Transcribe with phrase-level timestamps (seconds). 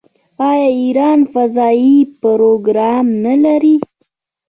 [0.49, 3.75] آیا ایران فضايي پروګرام نلري؟